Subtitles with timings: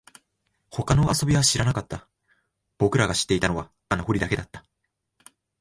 [0.71, 2.07] 他の遊びは知らなかった、
[2.79, 4.65] 僕らが知っていたのは穴掘りだけだった